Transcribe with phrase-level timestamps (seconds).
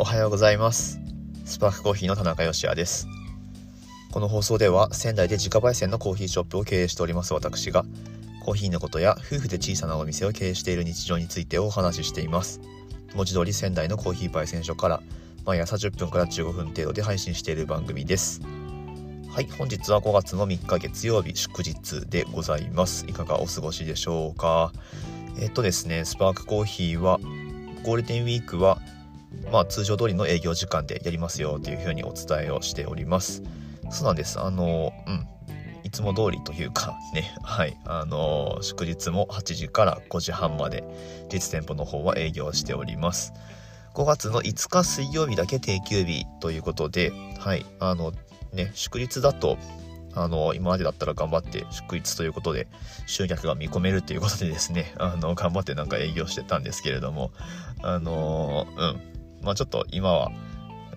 [0.00, 0.98] おはようございます。
[1.44, 3.06] スパークコーヒーの田中芳也です。
[4.10, 7.84] この放送では仙台で自家焙煎のコーヒーショップを経営しております私が
[8.42, 12.62] コーヒーのことや夫婦で小さなお店を経営している日常についてお話ししています。
[13.14, 15.02] 文字通り仙台のコーヒー焙煎所から
[15.44, 18.40] 毎朝10分から15分程度で配信している番組です。
[19.30, 23.04] はい本日は5月の3日月曜日祝日でございます。
[23.06, 24.72] いかがお過ごしでしょうか？
[25.38, 27.20] えっとですねスパークコーヒーは
[27.84, 28.80] ゴールデンウィークは
[29.52, 33.42] まあ通常通りの営業時間でやりますよというふうにお伝えをしております。
[33.90, 34.40] そうなんです。
[34.40, 35.26] あのうん。
[35.82, 37.34] いつも通りというか ね。
[37.42, 37.76] はい。
[37.84, 40.84] あの祝日も8時から5時半まで
[41.32, 43.32] 実店舗の方は営業しております。
[43.94, 47.66] 5月の5日水曜日だけ定休日ということではい。
[47.80, 48.12] あの
[48.52, 49.58] ね、祝日だと、
[50.14, 52.66] あの、今までだったら頑張って祝日ということで
[53.06, 57.32] 集客が見込めるということでですね、あの、頑張ってなんか営業してたんですけれども、
[57.82, 59.00] あの、うん。
[59.42, 60.30] まあちょっと今は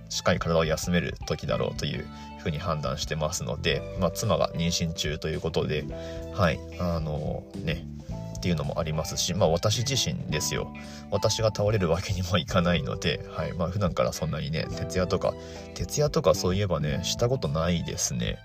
[0.09, 2.05] しっかり体を休める時だろうという
[2.39, 5.85] ふうに判断してますので、まあ妻が妊娠中ということで、
[6.33, 7.85] はい、あの、ね、
[8.37, 10.71] っていうのもありますし、まあ私自身ですよ。
[11.11, 13.53] 私が倒れるわけにもいかないので、はい。
[13.53, 15.33] まあ普段からそんなにね、徹夜とか、
[15.73, 18.37] 徹夜とかそういえばね、したことないですね。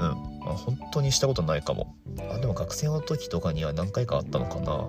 [0.00, 0.29] うん。
[0.52, 1.94] あ、本当にしたことないかも。
[2.32, 4.88] あ、でも学生の時とかには何回かあったのかな。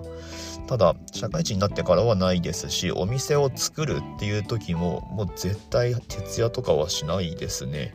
[0.66, 7.94] ただ、社会人になってからはないですし、お店を作るっていう時も、もう絶対徹夜とかはしないですね。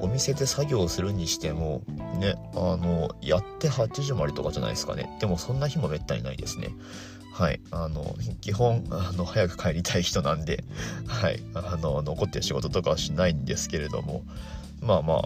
[0.00, 1.82] お店で作業するにしても
[2.18, 5.16] ねあのやって8時までとかじゃないですかね。
[5.20, 6.70] でもそんな日もめったにないですね。
[7.32, 7.60] はい。
[7.70, 10.64] あの基本あの早く帰りたい人なんで
[11.06, 11.40] はい。
[11.54, 14.22] あの残ってる仕事とかはしないんですけれども。
[14.80, 15.22] まあまあ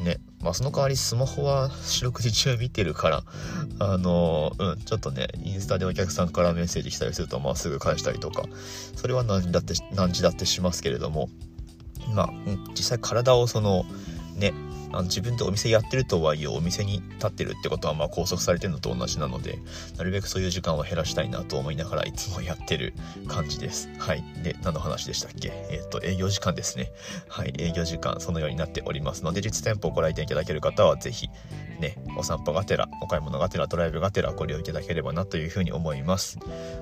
[0.00, 0.04] うん。
[0.04, 0.18] ね。
[0.44, 3.22] まあその代わりスマホは四六時中見てるから
[3.80, 8.44] あのうんちょっとねインスタでお客さんからメッセージ来たりするとまあすぐ返したりとか
[8.94, 11.28] それは何時だって何時だってしますけれども
[12.12, 12.30] まあ、
[12.70, 13.84] 実際体をその
[14.36, 14.52] ね
[14.94, 19.58] あの自分でお店やってるとはいえお店に立ってるってことはまあ拘束されてるのと同じなので
[19.96, 22.94] なるべくそういう時間は減らしたいなと思いながらいつもやってる
[23.28, 23.88] 感じです。
[23.98, 24.24] はい。
[24.42, 25.52] で何の話でしたっけ？
[25.70, 26.92] えっ、ー、と営業時間ですね。
[27.28, 27.52] はい。
[27.58, 31.28] 営業時間そのようになっておりますので実店舗をご来店いただける方は是非
[31.80, 36.38] ねお散歩がてらお買い物がてらドライブがてらご利用いただければなというふうに思います。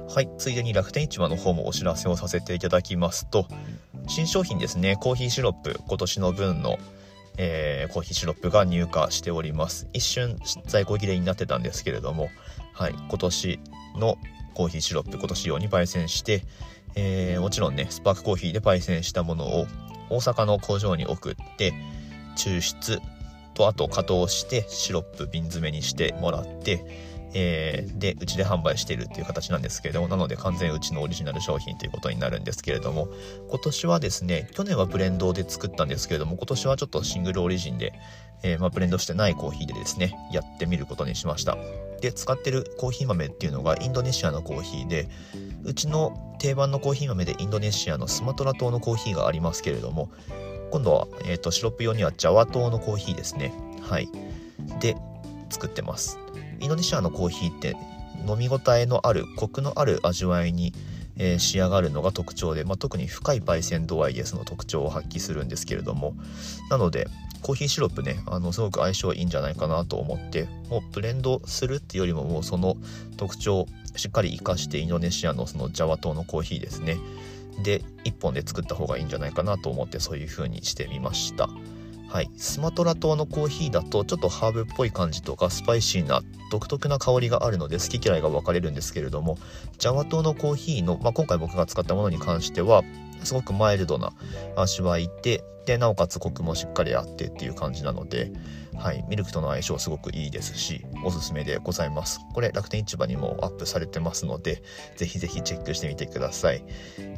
[0.08, 0.28] はい。
[0.38, 3.46] ついでに楽天市場の方もお知らせをさせていただきますと
[4.08, 4.96] 新商品ですね。
[4.96, 6.78] コーヒーシロップ今年の分の
[7.38, 9.88] えー、コーヒーシロップが入荷しております。
[9.92, 12.30] 一瞬在庫切れになってたんですけれども、
[12.72, 13.60] はい、今年
[13.96, 14.18] の
[14.54, 16.42] コーヒーシロップ今年用に焙煎して、
[16.94, 19.66] えー、もちろんねスパークコーヒーで焙煎したものを
[20.10, 21.72] 大阪の工場に送って
[22.36, 23.00] 抽出
[23.54, 33.08] とあと加糖してシロップ瓶詰めにしてもらってえー、でうちで販売しているっていう形なんですけれどもなので完全うちのオリジナル商品ということになるんですけれども
[33.48, 37.92] 今年はですね去年はブレンドで作ったんですけれども今年はちょっとシングルオリジンで、
[38.42, 41.56] えー、まあ、ブレンドしてないコーヒーでですねやってみることにしました。
[42.00, 45.08] で使ってるコーヒー豆っていうのがインドネシアのコーヒーで
[45.62, 50.10] うちの定番のコーヒー豆でインドネシアのスマトラ島のコーヒーがありますけれども
[50.72, 53.52] 今度は、えーと、とシロップ用にはジャワ島のコーヒーですね。
[53.82, 54.08] はい。
[54.80, 54.96] で
[55.48, 56.21] 作ってます。
[56.62, 57.76] インドネシアのコーヒーって
[58.26, 60.72] 飲み応えのあるコクのある味わいに、
[61.16, 66.14] えー、仕上がるのが特徴で、まあ、特に深い焙煎度合いでその特徴を発揮するんですけれども
[66.70, 67.08] なので
[67.42, 72.76] コーヒーシロップねあのすごく相性いいんじゃないかなと思ってもうブレンドするっていうよりももうその
[73.16, 76.98] 特徴をしっかり活かしてインドネシアのそのジャワ島のコーヒーですね
[77.64, 81.48] で1本で作った方がいいんじゃないかなと思ってそういう風にしてみました。
[82.12, 89.38] はい、スマトラ島のコーヒーだとちょっとハーブっぽい感じとかスパイシーな独特な香りがあるので好き嫌いが分かれるんですけれども
[89.78, 92.84] ジャワ島のコーヒーの、まあ、今回僕が使ったものに関しては
[93.24, 94.12] すごくマイルドな
[94.56, 98.32] 味わいででなおかつコクもしっかりあってっていう感じなので
[98.82, 102.20] はい、ミルクとの相性すごくいいですしおすすめでございます。
[102.32, 104.62] これ楽天市場にもアップされてますので
[104.96, 106.64] ぜひぜひチェックしてみてください。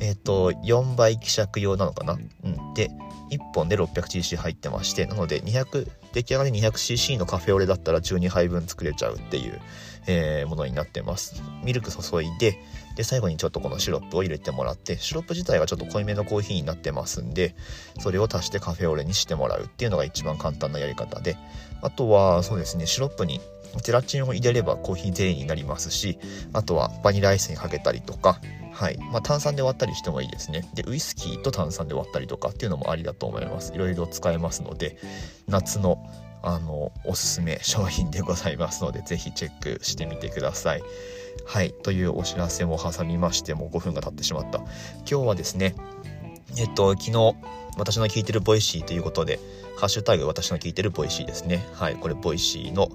[0.01, 2.15] えっ、ー、と4倍希釈用なのかな？
[2.15, 2.75] うん。
[2.75, 2.91] で
[3.31, 9.61] 1本で 600cc 入ってましてなので200出来上がり 200cc のカフェオレだったら12杯分作れちゃうっていう、
[10.07, 11.43] えー、ものになってます。
[11.65, 12.59] ミルク注いで
[12.97, 17.55] で最後にちょっとこのシロップを入れてもらってシロップ自体がちょっと濃いめのコーヒーになってますんで
[18.01, 21.37] それを足してカフェオレにしてもらうっていうのが一番簡単なやり方で
[21.83, 23.41] あとはそうですねシロップに
[23.83, 26.19] ゼラチンを入れればコーヒーゼリーになりますし
[26.53, 28.41] あとはバニラアイスにかけたりとか
[28.75, 28.99] はい。
[28.99, 30.69] まあ、炭酸で割ったりしてもいいですね。
[30.75, 33.73] でウイスキーと炭酸で割ったりとかっていうのもありだと思います。
[33.73, 34.99] いろいろ使えますので
[35.47, 36.05] 夏の
[36.43, 40.83] あのおすすめ商品でございますので是非チェックしてみてください。
[41.45, 44.59] はいというお知らせも挟みましてもう5分が経ってしまった。
[44.59, 44.67] 今
[45.07, 45.75] 日はですね
[46.57, 47.35] えっと昨日
[47.77, 49.41] 私の聞いてる Voicy ということで
[49.77, 51.67] ハッシュタグ私の聞いてる Voicy ですね。
[51.75, 51.97] はい。
[51.97, 52.91] これ Voicy の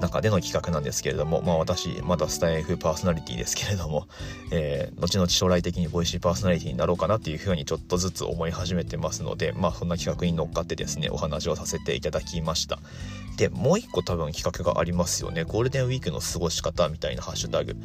[0.00, 4.08] 中での企画なんですけれども、まあ私、まだスタエフパーソナリティですけれども、
[4.50, 12.80] えー、後々将来的に Voicy パーソナリティになろうかなっていうふうにちょっとずつ思い始めてますので、まあそんな企画に乗っかってですね、お話をさせていただきました。
[13.36, 15.44] で、もう一個多分企画がありますよね。
[15.44, 17.76] ゴールデンウィークの過ごし方みたいなハッシュタグ、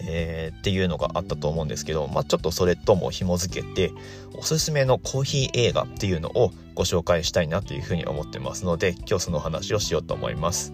[0.00, 3.92] えー、っていうのがあったと思うんですけど、まあちょっとそれとも紐付けて、
[4.34, 10.72] おすすめのコーヒー映画っていうのをご紹介したいなというふうに思ってますので今日その話をしようと思います。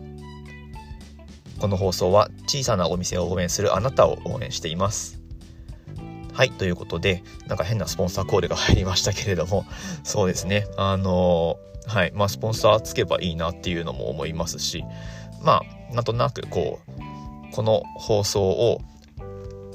[1.59, 5.21] この放送は小さなお店を応援するあなたを応援しています。
[6.33, 9.65] はいということでなんか変なスポンサーコールが入りましたけれども
[10.05, 10.67] そうですね。
[10.77, 14.85] あのはいまあスポンサーつけばいいなっていうのも思いますし
[15.43, 18.81] まあなんとなくこうこの放送を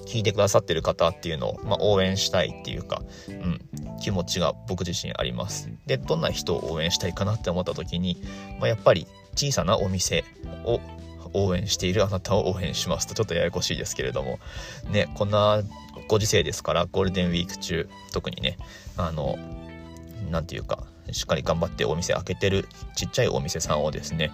[0.06, 3.60] 聞いてくださってる方っていうのを、まあ、応援したいっていうか、うん、
[4.02, 5.70] 気持ちが僕自身あります。
[5.86, 8.22] で、どんな人を応援したいかなって思った時に、
[8.60, 10.24] まあ、やっぱり小さなお店
[10.66, 10.80] を
[11.34, 14.40] 応援しているあなたを応援しますとちょっとややこしいですけれども
[14.92, 15.62] ねこんな
[16.08, 18.58] ご時世ですからゴールデンウィーク中特にね
[18.98, 19.38] あの
[20.30, 24.32] 何て言うかしっかり頑張ってお店開けてるちっちゃいお店さんをですね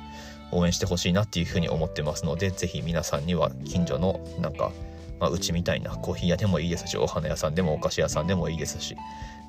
[0.52, 4.72] 応援してほしいなっていうふうに思ってますので是非皆さんには近所のなんか
[5.20, 8.96] まあ、うちみたいなコーヒー屋でもいいですしお花屋さんでもお菓子屋さんでもいいですし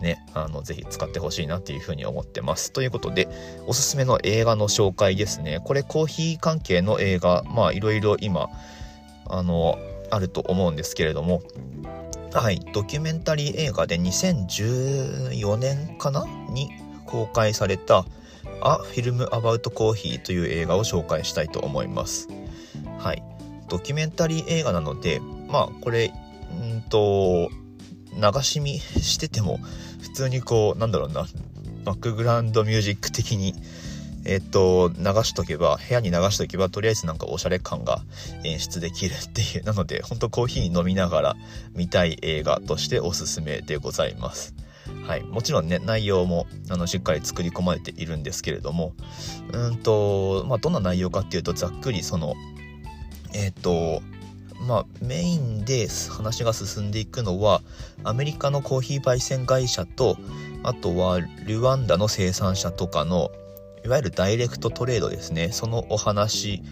[0.01, 2.73] ねあのぜひ使ってほしいなっていうふうに思ってます。
[2.73, 3.29] ということで
[3.67, 5.61] おすすめの映画の紹介ですね。
[5.65, 8.49] これコーヒー関係の映画まあいろいろ今
[9.27, 9.79] あの
[10.11, 11.43] あると思うんですけれども
[12.33, 16.27] はいドキュメンタリー映画で2014年かな？
[16.49, 16.71] に
[17.07, 18.05] 公開された
[18.63, 22.29] 「A Film About Coffee」という映画を紹介したいと思います。
[22.99, 23.23] はい
[23.69, 25.21] ドキュメンタリー映画なので
[25.51, 26.13] まあこれ
[26.51, 27.51] うんと
[28.15, 29.59] 流し見してても
[30.01, 31.27] 普通にこうなんだろうな
[31.85, 33.55] バックグラウンドミュージック的に
[34.25, 38.03] えっと流しとけば部屋に流しとけばとりあえずなんかおしゃれ感が
[38.45, 41.37] 演出できるっていうなのでほんとコーヒー飲みながら
[41.75, 44.55] 見たい映画としておすすめでございます。
[45.07, 48.93] はい、もちろんね内容もあのしっかり作り込まれているんですけれども
[49.53, 52.35] うんとまあどんな内容かっていうとざっくりその
[53.33, 54.03] えっ、と
[54.61, 57.63] まあ、メインで話が進んでいくのは
[58.05, 60.17] アメリカのコーヒー焙煎会社と
[60.63, 63.31] あとはルワンダの生産者とかの
[63.85, 65.53] いわゆるダイレクトトレードですね。
[65.53, 66.63] そのお話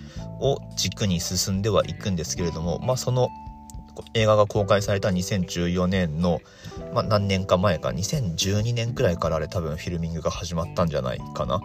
[0.41, 3.31] を軸に進んではいくんですけれども、まあ、その
[4.15, 6.41] 映画が公開された2014年の、
[6.93, 11.63] まあ、何年か前か2012年くらいからあれ多分フィルミングが始まったんじゃないかな。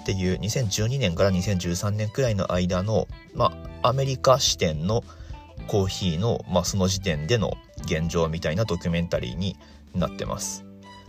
[0.00, 5.04] っていう2012年から2013年くらいの間の、まあ、アメリカ視点の
[5.68, 9.56] コーヒーの、まあ、その時点での現状みたいなドキュメンタリーに
[9.94, 10.64] なってます。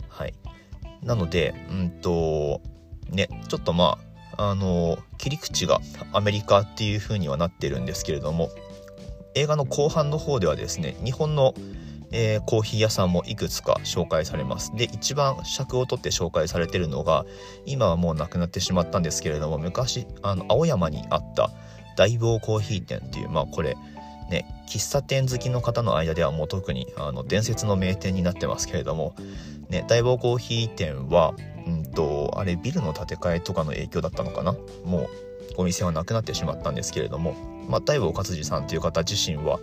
[0.08, 0.34] はい、
[1.02, 2.60] なのでうんと
[3.10, 3.98] ねちょっとま
[4.36, 5.80] ああの切り口が
[6.12, 8.50] アメリカっていう風にはなってるんですけれども
[9.34, 11.54] 映画の後半の方ではですね日本の、
[12.10, 17.26] えー、コーヒー屋さんもいくつか紹介されますで一番尺を取って紹介されてるのが
[17.66, 21.50] 今はもうなくなってしまったんですけれども昔あの青山にあった
[21.96, 23.76] 大坊コーヒー店っていうまあこれ
[24.30, 29.14] ね、喫茶店好きの方の間ではもう特にあの伝説の名店になってますけれども、
[29.68, 31.34] ね、大坊コーヒー店は、
[31.66, 34.52] うんと、あれビルの建て替えとかの影響だったのかな？
[34.84, 35.08] もう
[35.56, 37.34] お店はなくなってしまったんですけれども、
[37.68, 39.58] まあ、大坊勝次さんという方自身は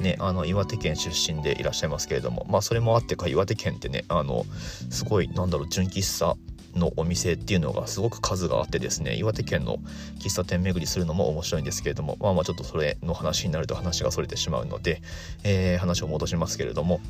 [0.00, 4.46] ね、あの岩手県出身でいらっしゃいますけれどもまあそれもあってか岩手県ってねあの
[4.90, 6.36] すごいなんだろう純喫茶
[6.74, 9.78] のお店っていうのがすごく数があってですね岩手県の
[10.18, 15.02] 喫茶店巡りするのも面白いんですけれどもまあまあちょっとそれの話になると話がそれてしまうので、
[15.42, 17.00] えー、話を戻しますけれども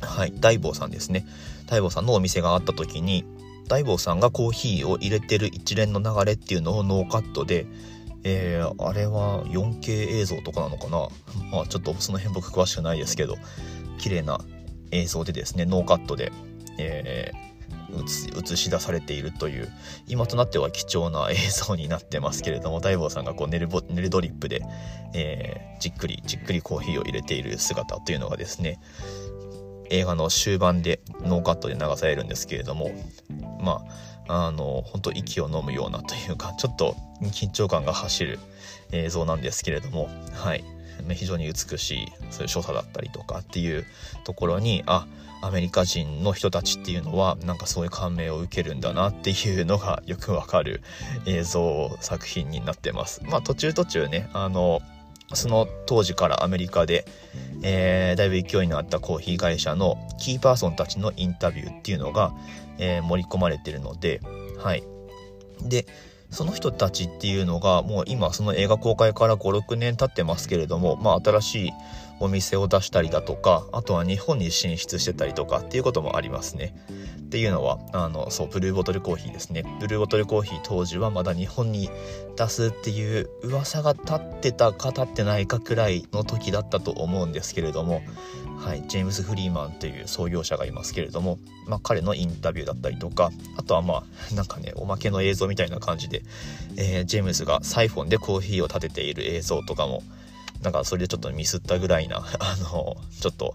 [0.00, 1.26] はい大坊さんですね。
[1.66, 3.24] 大坊さんのお店があった時に
[3.68, 7.66] 大坊さんがコーヒーを入れてる一連の流れっていうのをノーカットで
[8.24, 11.08] えー、あれは 4K 映像とかなのかな？
[11.50, 13.36] まあちょっとその辺僕詳しくないですけど
[13.98, 14.38] 綺麗な
[14.92, 16.30] 映像でですねノーカットで、
[16.78, 17.51] えー
[17.92, 19.70] 映し出されているという
[20.06, 24.62] 今となっては貴重な映像になってますけれども大坊さんがこうネルボネルドリップで、
[25.14, 28.80] えー、じっくりじっくりコーヒーを入れている姿というのがですね
[29.90, 32.92] 映画の終盤でノーカットで流されるんですけれども
[33.60, 33.84] ま
[34.28, 38.38] ああの本当息を飲むようなというかちょっと緊張感が走る
[38.92, 40.64] 映像なんですけれどもはい。
[41.06, 43.84] ね非常に美しいそういう所作だったりとかっていう
[44.24, 45.06] ところにあ
[45.42, 50.82] アメリカ人の人たちっていうのはなんかそういう感銘を受けるんだなっていうのがよくわかる
[51.26, 53.22] 映像作品になってます。
[53.24, 54.80] まあ途中途中ねあの
[55.34, 57.06] その当時からアメリカで、
[57.62, 62.32] えー、だいぶ勢いのあったコーヒー会社のキーパーソンたちのインタビューっていうのが、
[62.78, 64.20] えー、盛り込まれてるので、
[64.58, 64.84] はい。
[65.62, 65.86] で、
[66.32, 71.70] その人たちっていうのがもう今その映画公開から56年経ってますけれども、まあ、新しい
[72.20, 76.74] お店を出したりだとかあとは日本に進出してたりとかっていうこともありますね。
[77.20, 81.88] っていうのはあのそうブルーボトルコーヒーですねブルーボトルコーヒー当時はまだ日本に
[82.36, 88.02] 出すっていう噂が立ってたか立ってないかくらいの時だったと思うんですけれども
[88.62, 96.22] はい、ジェームズ・フリーマンという創業者がいますけれども、まあ、彼のインタビューだったりとかあとはまあなんかねおまけの映像みたいな感じで、
[96.76, 100.04] えー、ジェームズがサイフォンでコーヒーを立てている映像とかも
[100.62, 103.54] なんかそれでちょっとミスったぐらいな あのちょっと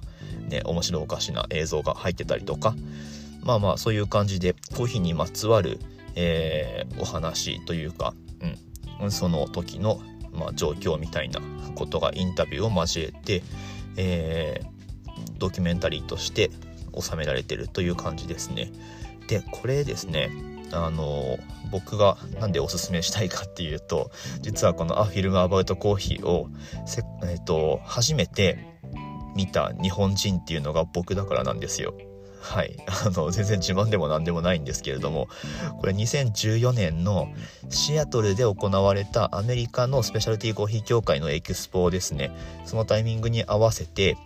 [0.49, 2.75] ね面白おかしな映像が入ってたりとか。
[3.43, 5.79] まあまあそういう感じでコーヒーにまつわる、
[6.15, 8.13] えー、お話というか、
[8.99, 10.01] うん、その時の、
[10.33, 11.39] まあ、状況みたいな
[11.75, 13.43] ことがインタビューを交えて、
[13.95, 14.77] えー
[15.37, 16.51] ドキュメンタリーとして
[16.99, 18.71] 収められてるという感じですね。
[19.27, 20.29] でこれですね。
[20.71, 21.37] あの
[21.71, 26.47] 僕が何でおすすめしたいかっていうと実はこの「アフィルム・アバウト・コーヒーを
[27.23, 28.57] えーと、初めて
[29.35, 31.93] 見た日本人っていうのが僕だからなんですよ。
[32.41, 32.77] はい。
[32.87, 35.27] あの、全然自慢でも何でもないんですけれども、
[35.79, 37.27] これ2014年の
[37.69, 42.31] シアトルで行われたアメリカのスペシャルティーコーヒー協会のエキスポですね。
[42.65, 44.17] そのタイミングに合わせて、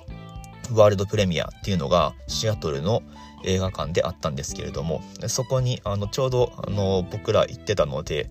[0.74, 3.04] ワールドプレミアっていうのがシアトルの
[3.44, 8.30] 映画館であったんですけれどもそこにあのちょうどあの僕ら行ってたので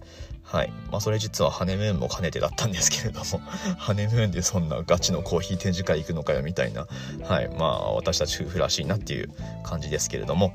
[0.51, 3.25] はいまあ、それ実はハネムーンも兼ねてだったんですけれども
[3.79, 6.89] ハネムーンでそんなガチのコーヒー展示会行くのかよみたいな、
[7.23, 9.31] はいまあ、私たち夫婦らしいなっていう
[9.63, 10.53] 感じですけれども、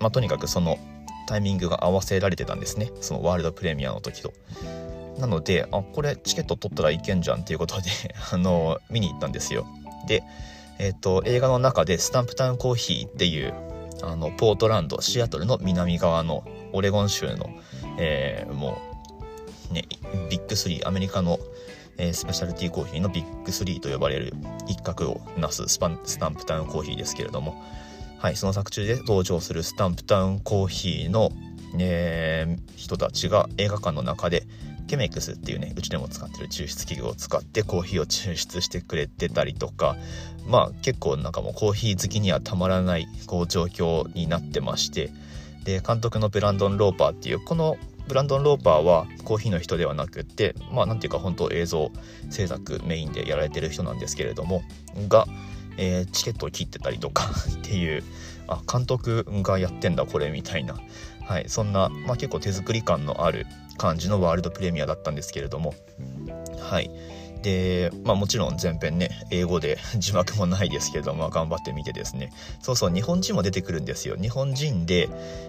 [0.00, 0.78] まあ、とにかくその
[1.26, 4.32] タイミングが合わせられてたんですねそのワールドプレミアの時と。
[5.18, 7.90] なのであこれチケット取ったらいけんじゃんっていうことで
[8.32, 9.66] あの見に行ったんですよ。
[10.06, 10.22] で
[10.82, 13.54] えっ、と、映画の中でスタンプタウンコーヒーっていう、
[14.02, 17.50] あの、ポートランド、シアトルの南側のオレゴン州の、
[17.98, 18.78] えー、も
[19.70, 19.84] う、ね、
[20.28, 21.38] ビッグ3、アメリカの、
[21.98, 24.34] えー、スペシャルティーコーヒーのビッグ3と呼ばれる
[24.66, 27.62] 一角をなすスパンスタンプタウンコーヒーですけれども、
[28.18, 31.30] はい、その作中で登場するスタンプタウンコーヒーの、
[31.78, 34.48] えー、人たちが映画館の中で
[34.92, 39.96] ケメックスっていうねうちでも使ってる抽出器具を使ってコーヒーを抽出してくれてたりとか
[40.46, 45.10] まあ結構なんかもうコーヒー好きにはたまらないこう状況になってまして
[45.64, 51.90] で監督のブランドン・ローパーっていうこのブランドン・ローパーはコーヒーの人ではなくってまあなんていうか本当映像
[52.28, 54.62] 制作メインでやられてる人なんですけれども
[55.08, 55.26] が、
[55.78, 58.04] えー、チケットを切ってたりとか っていう
[58.46, 60.76] あ監督がやってんだこれみたいな、
[61.24, 63.46] はい、そんな、まあ、結構手作り感のある
[63.82, 65.74] 感じのワールドプレミアだったんですけれども
[66.60, 66.88] はい
[67.42, 72.32] で、まあもちろん前編ね、英語で字幕もないですけれども、頑張って見てですね。
[72.60, 74.14] そうそう、日本人も出てくるんですよ。
[74.14, 75.08] 日本人で、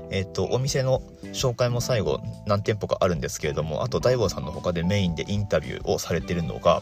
[0.09, 6.81] えっと、お店の紹介も最後何店舗かあるんですけれども、あと大坊さんの他でメインでインタビューをされてるのが、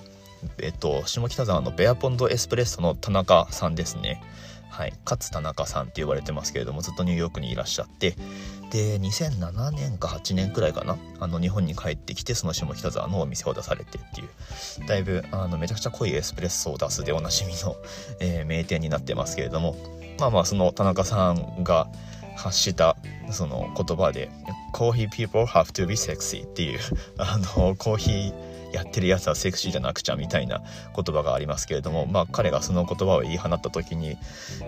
[0.60, 4.24] えっと、下北沢のベアポンドエスプレッソの田中さんですね。
[4.72, 8.16] はい、勝田中さんって呼ばれてますけれどもずっとニューヨークにいらっしゃって。
[8.72, 14.88] で2007年か8年くらいかなあの日本に帰ってきてその下北沢のお店を出されてっていう。
[14.88, 17.76] だいぶあのめちゃくちゃ濃いエスプレッソを出すでおなじみの、
[18.22, 19.76] えー、名店になってますけれども。
[20.20, 21.88] まあまあその田中さんが
[22.36, 22.96] 発した
[23.32, 24.30] その言葉で
[24.72, 26.80] 「コーヒー people have to be sexy」っていう
[27.18, 30.62] あのコーヒーやってるやつはセクシーじゃなくちゃみたいな
[30.96, 34.18] 言葉がありますけれども、まあ、彼がその言葉を言い放った時に、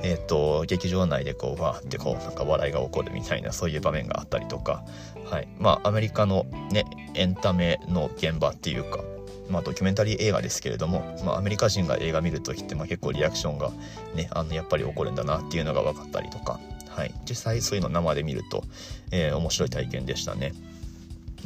[0.03, 4.83] えーと、劇場内でこうわーってこうなんか笑いが起こるみたいなそういう場面があったりとか、
[5.25, 5.48] はい。
[5.60, 9.03] まあ、アメリカの、ね、エンタメの現場っていうか
[9.50, 13.72] まあ、ドキュメンタリー映画ですけれども、まあ、アメリカ人が映画見る時ってまあ結構リアクションが、
[14.15, 18.63] ね、あのやっぱり起こるんだなっていうのが分かったりとか、はい、実際そういうの生で見ると、
[19.12, 20.53] えー、面白い体験でしたね。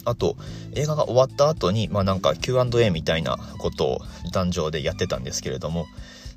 [0.08, 0.38] あと、
[0.74, 5.86] 映画が終わった後に、まあなんか Q&A みたいなことを壇上でやってたんですけれども、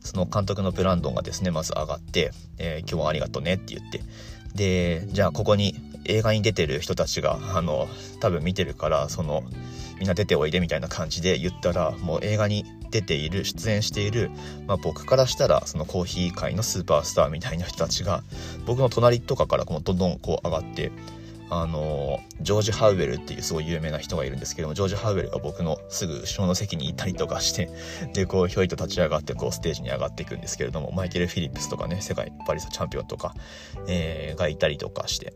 [0.01, 4.03] その監督のブランドンがですね、まず上がって、えー、今日はありがとねって言って、
[4.55, 9.45] で、じゃあここに映画に出てる人たちが、あの、多分見てるから、その、
[10.01, 14.31] みんな出ておいでみたいな感じで言ったら、もう映画に出ている、出演している、
[14.67, 18.25] まあ僕からしたら、そのコーヒー界のスーパースターみたいな人たちが、
[18.67, 20.91] 僕の隣とかからこうどんどんこう上がって、
[21.51, 27.69] あのジョージ・ハウエルっていうすごい有名な人がいるんですけどもジョージ・ハウエルが僕のすぐ後ろの席にいたりとかして
[28.15, 33.35] でこうひょいと立ち上がってこうステージに上がっていくんですけれどもマイケル・フィリップスとかね世界パリスチャンピオンとか、
[33.89, 35.35] えー、がいたりとかして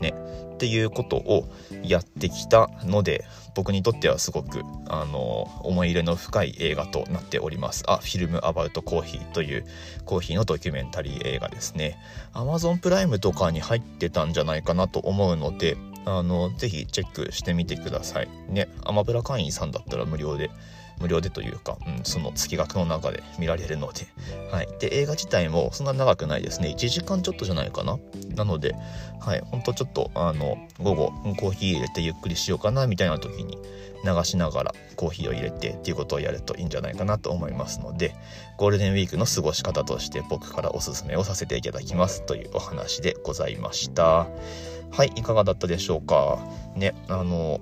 [0.00, 0.14] ね
[0.54, 7.84] っていうことをやってきたので僕にとってはすごくあの思い入れの深い映画となっております。
[7.86, 9.64] あフィルムアバウトコーヒーという
[10.04, 11.98] コーヒーのドキュメンタリー映画ですね。
[12.32, 20.50] Amazon プライムとかに入ってたんじゃないかなと思うのであのぜひチェックしてみてくださいねアマプラ会員さんだったら無料で
[21.00, 24.06] 無料でというか、うん、その月額の中で見られるので、
[24.50, 24.68] はい。
[24.78, 26.68] で、映画自体もそんな長くないですね。
[26.68, 27.98] 1時間ちょっとじゃないかな。
[28.36, 28.76] なので、
[29.20, 29.40] はい。
[29.40, 33.58] ほんとちょっと、あの、午後、コーヒー入れてゆっくりしようかな、みたいな時に
[34.04, 38.14] 流しながらコーヒーを入れてっていうことをやるといいんじゃないかなと思いますので、
[38.56, 44.28] ゴールデンウィークの過ごし方として僕からおすすめをさせていただきますというお話でございました。
[44.92, 45.12] はい。
[45.16, 46.38] いかがだったでしょうか？
[46.76, 47.60] ね、あの、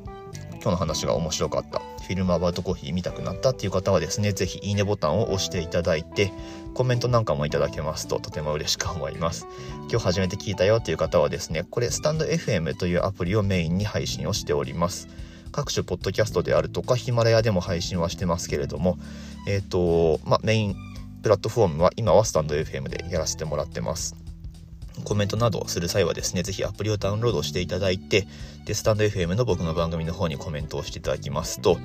[0.54, 6.32] 今日の話が面白かった、フィルムアバウトコーヒー見たくなったっていう方はですね、是非いいねボタンを押していただいて、
[6.74, 9.46] コメントなんかもいただけますととても嬉しく思います。
[9.88, 15.06] 今日初めて聞いたよっていう方はですね、これスタンド FM というアプリをメインに配信をしております。
[15.52, 18.98] 各種ポッドキャストであるとかヒマラヤでも配信はしてますけれども、
[19.46, 20.76] えっ、ー、と、まあメイン
[21.22, 24.16] プラットフォームは今はスタンド FM でやらせてもらってます。
[25.00, 28.26] コメントなどする際はですね、ぜひアプリをダウンロードしていただいて、
[28.64, 31.78] で、スタンド FM の僕の番組の方にコメントをしていただきますと、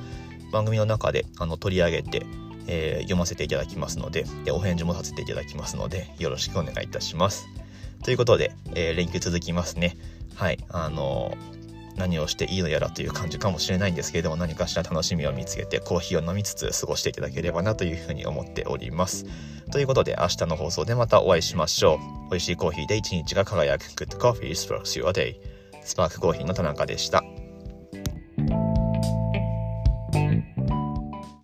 [0.51, 2.25] 番組の中であの取り上げて、
[2.67, 7.48] えー、読ませていただきますのでで、お返事もさせていただきますので、よろしくお願いいたします。
[8.03, 9.98] ということで、えー、連休続きますね。
[10.36, 11.55] はい、あのー
[11.96, 19.25] 何をしていいのやらという感じかもしれないんですけれども何かしら楽しみを見つけてコーヒーを飲みつつ過ごしていただければなというふうに思っております。
[19.72, 22.30] ということで明日の放送でまたお会いしましょう。
[22.30, 25.36] 美味しいコーヒーで一日が輝く Good Coffee Sparks Your Day
[25.84, 27.24] スパークコーヒーの田中でした。